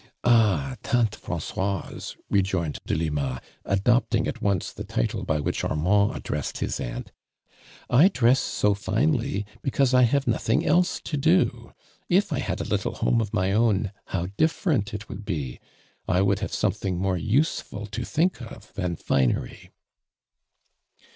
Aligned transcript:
'""Ah, 0.23 0.77
lante 0.91 1.21
Tranroise," 1.21 2.17
rejoined 2.27 2.79
De 2.87 2.95
lima, 2.95 3.39
adopting 3.65 4.27
at 4.27 4.41
onc(^ 4.41 4.73
the 4.73 4.83
title 4.83 5.23
by 5.23 5.39
which 5.39 5.63
Armand 5.63 6.15
addressed 6.17 6.57
his 6.57 6.79
ainit, 6.79 7.09
"I 7.87 8.07
dress 8.07 8.39
so 8.39 8.73
finely 8.73 9.45
because 9.61 9.93
I 9.93 10.01
have 10.01 10.25
nothing 10.25 10.65
else 10.65 10.99
to 11.01 11.17
do. 11.17 11.73
If 12.09 12.33
I 12.33 12.39
had 12.39 12.59
a 12.59 12.63
little 12.63 12.95
homo 12.95 13.21
of 13.21 13.31
my 13.31 13.51
own, 13.51 13.91
how 14.05 14.25
differ 14.37 14.71
ent 14.71 14.91
it 14.95 15.07
would 15.07 15.23
be; 15.23 15.59
I 16.07 16.23
would 16.23 16.39
have 16.39 16.51
something 16.51 16.97
more 16.97 17.17
useful 17.19 17.85
to 17.85 18.03
think 18.03 18.41
of 18.41 18.73
than 18.73 18.95
finery. 18.95 19.69